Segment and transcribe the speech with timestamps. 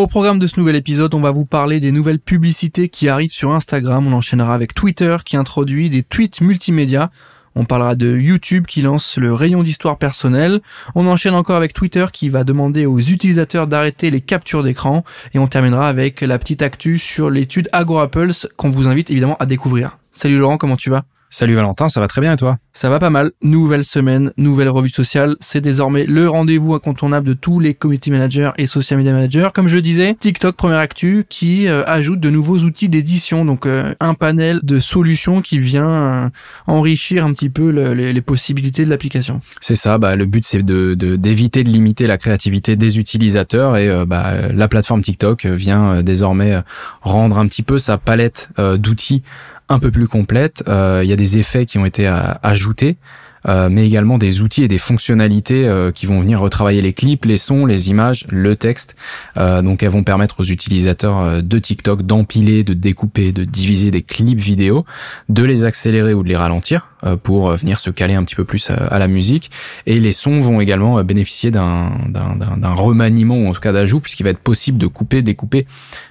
[0.00, 3.32] au programme de ce nouvel épisode, on va vous parler des nouvelles publicités qui arrivent
[3.32, 4.06] sur Instagram.
[4.06, 7.10] On enchaînera avec Twitter qui introduit des tweets multimédia.
[7.54, 10.62] On parlera de YouTube qui lance le rayon d'histoire personnelle.
[10.94, 15.04] On enchaîne encore avec Twitter qui va demander aux utilisateurs d'arrêter les captures d'écran.
[15.34, 19.44] Et on terminera avec la petite actu sur l'étude AgroApples qu'on vous invite évidemment à
[19.44, 19.98] découvrir.
[20.12, 21.04] Salut Laurent, comment tu vas?
[21.32, 22.58] Salut Valentin, ça va très bien et toi?
[22.72, 23.30] Ça va pas mal.
[23.40, 25.36] Nouvelle semaine, nouvelle revue sociale.
[25.38, 29.50] C'est désormais le rendez-vous incontournable de tous les community managers et social media managers.
[29.54, 33.94] Comme je disais, TikTok première actu qui euh, ajoute de nouveaux outils d'édition, donc euh,
[34.00, 36.28] un panel de solutions qui vient euh,
[36.66, 39.40] enrichir un petit peu les, possibilités de l'application.
[39.60, 39.98] C'est ça.
[39.98, 44.68] Bah le but c'est de d'éviter de, limiter la créativité des utilisateurs et bah la
[44.68, 46.60] plateforme TikTok vient désormais
[47.02, 49.22] rendre un petit peu sa palette d'outils
[49.70, 50.62] un peu plus complète.
[50.68, 52.98] Euh, il y a des effets qui ont été euh, ajoutés.
[53.48, 57.38] Euh, mais également des outils et des fonctionnalités qui vont venir retravailler les clips, les
[57.38, 58.96] sons, les images, le texte.
[59.36, 64.40] donc elles vont permettre aux utilisateurs de TikTok d'empiler, de découper, de diviser des clips
[64.40, 64.84] vidéo,
[65.28, 68.34] de les accélérer ou de les ralentir euh, pour euh, venir se caler un petit
[68.34, 69.50] peu plus à, la musique.
[69.86, 71.90] Et les sons vont également euh, bénéficier d'un
[72.74, 75.66] remaniement ou en tout cas d'ajout puisqu'il va être possible de couper, découper,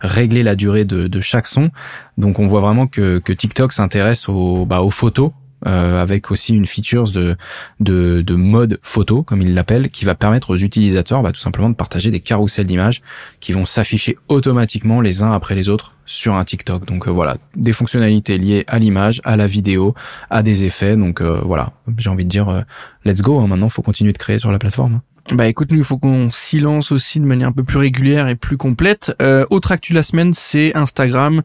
[0.00, 1.70] régler la durée de, chaque son.
[2.18, 5.30] Donc on voit vraiment que, que TikTok s'intéresse aux, bah, aux photos
[5.66, 7.36] euh, avec aussi une feature de,
[7.80, 11.70] de, de mode photo, comme il l'appelle, qui va permettre aux utilisateurs bah, tout simplement
[11.70, 13.02] de partager des carousels d'images
[13.40, 16.86] qui vont s'afficher automatiquement les uns après les autres sur un TikTok.
[16.86, 19.94] Donc euh, voilà, des fonctionnalités liées à l'image, à la vidéo,
[20.30, 20.96] à des effets.
[20.96, 22.64] Donc euh, voilà, j'ai envie de dire,
[23.04, 23.40] let's go.
[23.40, 25.00] Hein, maintenant, faut continuer de créer sur la plateforme.
[25.32, 28.28] Bah écoute, nous il faut qu'on s'y lance aussi de manière un peu plus régulière
[28.28, 29.16] et plus complète.
[29.22, 31.40] Euh, autre actu de la semaine, c'est Instagram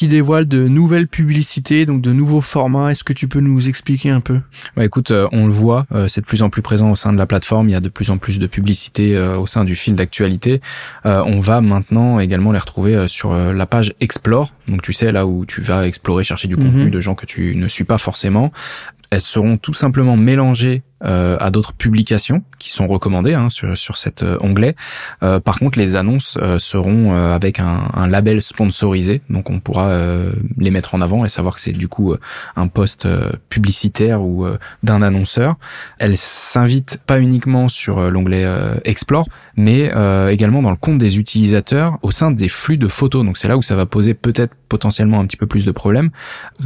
[0.00, 2.90] qui dévoile de nouvelles publicités, donc de nouveaux formats.
[2.90, 4.40] Est-ce que tu peux nous expliquer un peu?
[4.74, 7.12] Bah écoute, euh, on le voit, euh, c'est de plus en plus présent au sein
[7.12, 7.68] de la plateforme.
[7.68, 10.62] Il y a de plus en plus de publicités euh, au sein du fil d'actualité.
[11.04, 14.54] on va maintenant également les retrouver sur la page Explore.
[14.68, 16.90] Donc tu sais là où tu vas explorer, chercher du contenu mhm.
[16.90, 18.52] de gens que tu ne suis pas forcément.
[19.10, 23.96] Elles seront tout simplement mélangées euh, à d'autres publications qui sont recommandées hein, sur, sur
[23.96, 24.76] cet euh, onglet.
[25.22, 29.90] Euh, par contre, les annonces seront avec un, un, label sponsorisé, donc on pourra
[30.58, 32.14] les mettre en avant et savoir que c'est du coup
[32.56, 33.06] un poste
[33.48, 34.46] publicitaire ou
[34.82, 35.56] d'un annonceur.
[35.98, 38.46] Elles s'invitent pas uniquement sur l'onglet
[38.84, 39.92] Explore, mais
[40.30, 43.24] également dans le compte des utilisateurs au sein des flux de photos.
[43.24, 46.10] Donc c'est là où ça va poser peut-être potentiellement un petit peu plus de problèmes.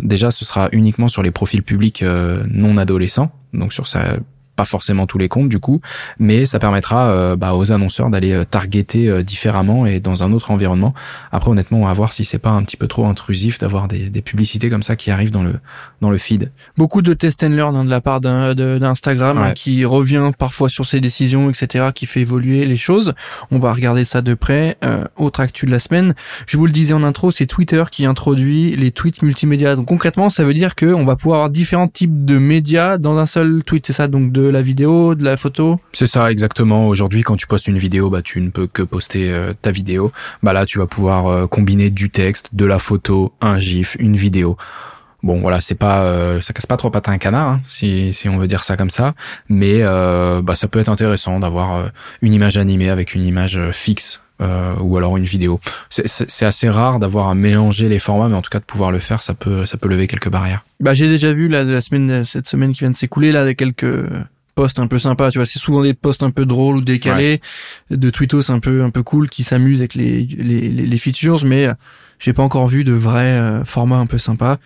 [0.02, 2.04] Déjà, ce sera uniquement sur les profils publics
[2.48, 4.16] non adolescents donc sur sa
[4.56, 5.80] pas forcément tous les comptes du coup,
[6.18, 10.32] mais ça permettra euh, bah, aux annonceurs d'aller euh, targeter euh, différemment et dans un
[10.32, 10.94] autre environnement.
[11.32, 14.10] Après honnêtement, on va voir si c'est pas un petit peu trop intrusif d'avoir des,
[14.10, 15.54] des, publicités comme ça qui arrivent dans le
[16.00, 16.50] dans le feed.
[16.76, 20.86] Beaucoup de test and learn hein, de la part d'Instagram hein, qui revient parfois sur
[20.86, 23.14] ses décisions, etc., qui fait évoluer les choses.
[23.50, 24.76] On va regarder ça de près.
[25.16, 26.14] autre actu de la semaine,
[26.46, 29.76] je vous le disais en intro, c'est Twitter qui introduit les tweets multimédia.
[29.76, 33.18] Donc concrètement, ça veut dire que on va pouvoir avoir différents types de médias dans
[33.18, 33.86] un seul tweet.
[33.86, 36.88] C'est ça, donc de la vidéo, de la photo C'est ça, exactement.
[36.88, 40.12] Aujourd'hui, quand tu postes une vidéo, bah, tu ne peux que poster euh, ta vidéo.
[40.42, 44.16] Bah là, tu vas pouvoir euh, combiner du texte, de la photo, un gif, une
[44.16, 44.56] vidéo.
[45.22, 48.28] Bon, voilà, c'est pas, euh, ça casse pas trop patin un canard, hein, si, si
[48.28, 49.14] on veut dire ça comme ça.
[49.48, 51.90] Mais bah, ça peut être intéressant d'avoir
[52.20, 55.60] une image animée avec une image fixe euh, ou alors une vidéo.
[55.90, 58.98] C'est assez rare d'avoir à mélanger les formats, mais en tout cas de pouvoir le
[58.98, 60.64] faire, ça peut ça peut lever quelques barrières.
[60.80, 64.08] Bah j'ai déjà vu là la semaine cette semaine qui vient de s'écouler là quelques
[64.54, 67.40] posts un peu sympas, tu vois, c'est souvent des posts un peu drôles ou décalés,
[67.90, 71.68] de tweetos un peu un peu cool qui s'amusent avec les, les, les, features, mais
[72.18, 74.58] j'ai pas encore vu de vrais euh, formats un peu sympas.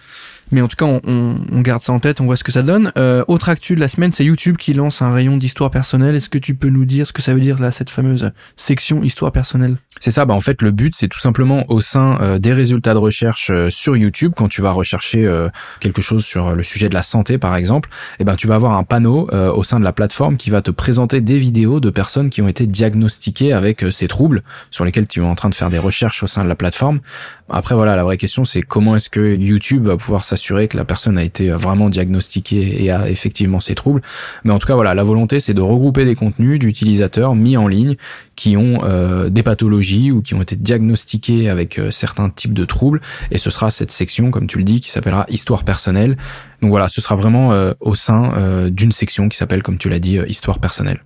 [0.51, 2.63] Mais en tout cas, on, on, garde ça en tête, on voit ce que ça
[2.63, 2.93] donne.
[2.97, 6.15] Euh, autre actu de la semaine, c'est YouTube qui lance un rayon d'histoire personnelle.
[6.15, 9.03] Est-ce que tu peux nous dire ce que ça veut dire là, cette fameuse section
[9.03, 9.77] histoire personnelle?
[10.01, 12.95] C'est ça, bah en fait le but c'est tout simplement au sein euh, des résultats
[12.95, 15.49] de recherche euh, sur YouTube, quand tu vas rechercher euh,
[15.81, 17.89] quelque chose sur le sujet de la santé par exemple,
[18.21, 20.71] eh ben tu vas avoir un panneau au sein de la plateforme qui va te
[20.71, 25.21] présenter des vidéos de personnes qui ont été diagnostiquées avec ces troubles sur lesquels tu
[25.21, 27.01] es en train de faire des recherches au sein de la plateforme.
[27.49, 30.77] Après voilà, la vraie question c'est comment est-ce que YouTube va pouvoir s'assurer s'assurer que
[30.77, 34.01] la personne a été vraiment diagnostiquée et a effectivement ses troubles.
[34.45, 37.67] Mais en tout cas, voilà, la volonté, c'est de regrouper des contenus d'utilisateurs mis en
[37.67, 37.97] ligne
[38.37, 42.65] qui ont euh, des pathologies ou qui ont été diagnostiqués avec euh, certains types de
[42.65, 43.01] troubles.
[43.31, 46.17] Et ce sera cette section, comme tu le dis, qui s'appellera Histoire personnelle.
[46.63, 49.99] Donc voilà, ce sera vraiment euh, au sein d'une section qui s'appelle, comme tu l'as
[49.99, 51.03] dit, Histoire personnelle.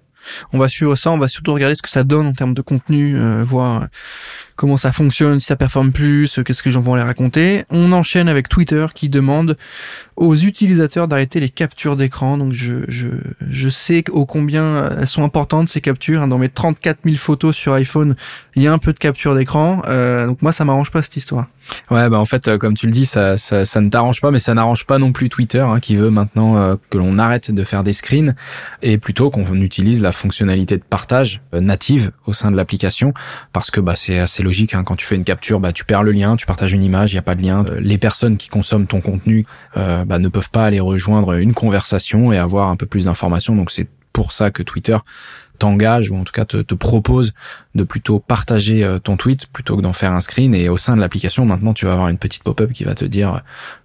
[0.52, 2.62] On va suivre ça, on va surtout regarder ce que ça donne en termes de
[2.62, 3.88] contenu, voir
[4.56, 7.64] comment ça fonctionne, si ça performe plus, qu'est-ce que j'en vais les raconter.
[7.70, 9.56] On enchaîne avec Twitter qui demande
[10.16, 12.38] aux utilisateurs d'arrêter les captures d'écran.
[12.38, 13.08] Donc je, je,
[13.48, 16.22] je sais ô combien elles sont importantes ces captures.
[16.22, 16.28] Hein.
[16.28, 18.14] Dans mes 34 000 photos sur iPhone,
[18.54, 19.82] il y a un peu de capture d'écran.
[19.86, 21.46] Euh, donc moi ça m'arrange pas cette histoire.
[21.90, 24.30] Ouais, bah en fait, euh, comme tu le dis, ça, ça, ça ne t'arrange pas,
[24.30, 27.50] mais ça n'arrange pas non plus Twitter, hein, qui veut maintenant euh, que l'on arrête
[27.50, 28.34] de faire des screens
[28.82, 33.14] et plutôt qu'on utilise la fonctionnalité de partage euh, native au sein de l'application,
[33.52, 34.74] parce que bah c'est assez logique.
[34.74, 37.12] Hein, quand tu fais une capture, bah tu perds le lien, tu partages une image,
[37.12, 37.64] il y a pas de lien.
[37.80, 42.38] les personnes qui consomment ton contenu bah, ne peuvent pas aller rejoindre une conversation et
[42.38, 43.54] avoir un peu plus d'informations.
[43.56, 44.96] Donc c'est pour ça que Twitter
[45.58, 47.34] t'engage ou en tout cas te, te, propose
[47.76, 50.96] de plutôt partager euh, ton tweet plutôt que d'en faire un screen et au sein
[50.96, 53.42] de l'application maintenant tu vas avoir une petite pop-up qui va te dire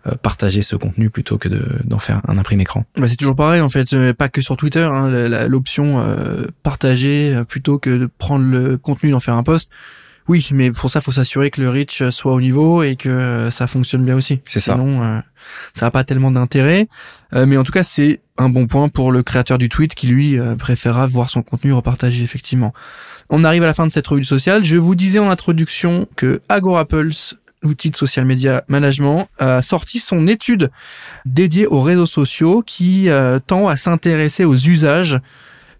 [0.07, 1.49] euh, partager ce contenu plutôt que
[1.83, 2.85] d'en faire un imprimé écran.
[2.97, 5.07] Bah c'est toujours pareil en fait, euh, pas que sur Twitter, hein,
[5.47, 6.03] l'option
[6.63, 9.69] partager plutôt que de prendre le contenu d'en faire un post.
[10.27, 13.67] Oui, mais pour ça, faut s'assurer que le reach soit au niveau et que ça
[13.67, 14.41] fonctionne bien aussi.
[14.43, 14.73] C'est ça.
[14.73, 15.21] Sinon,
[15.73, 16.87] ça n'a pas tellement d'intérêt.
[17.31, 20.39] mais en tout cas, c'est un bon point pour le créateur du tweet qui lui
[20.39, 22.73] euh, préférera voir son contenu repartagé effectivement.
[23.29, 24.63] On arrive à la fin de cette revue sociale.
[24.63, 30.27] Je vous disais en introduction que Agorapulse, l'outil de social media management, a sorti son
[30.27, 30.71] étude
[31.25, 35.19] dédiée aux réseaux sociaux qui euh, tend à s'intéresser aux usages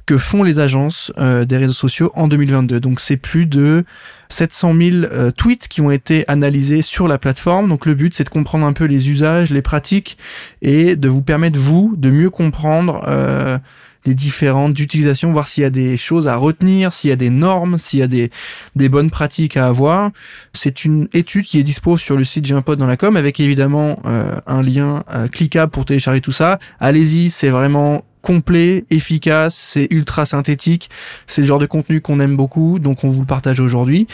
[0.05, 2.79] que font les agences euh, des réseaux sociaux en 2022.
[2.79, 3.85] Donc c'est plus de
[4.29, 7.69] 700 000 euh, tweets qui ont été analysés sur la plateforme.
[7.69, 10.17] Donc le but c'est de comprendre un peu les usages, les pratiques
[10.61, 13.57] et de vous permettre vous de mieux comprendre euh,
[14.05, 17.29] les différentes utilisations, voir s'il y a des choses à retenir, s'il y a des
[17.29, 18.31] normes, s'il y a des,
[18.75, 20.11] des bonnes pratiques à avoir.
[20.53, 23.99] C'est une étude qui est dispo sur le site J'ai dans la com avec évidemment
[24.05, 25.03] un lien
[25.33, 26.57] cliquable pour télécharger tout ça.
[26.79, 30.89] Allez-y, c'est vraiment complet, efficace, c'est ultra synthétique,
[31.27, 34.05] c'est le genre de contenu qu'on aime beaucoup, donc on vous le partage aujourd'hui.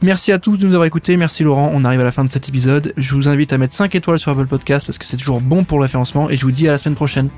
[0.00, 2.30] Merci à tous de nous avoir écoutés, merci Laurent, on arrive à la fin de
[2.30, 2.94] cet épisode.
[2.96, 5.64] Je vous invite à mettre 5 étoiles sur Apple Podcast parce que c'est toujours bon
[5.64, 5.84] pour le
[6.30, 7.28] et je vous dis à la semaine prochaine.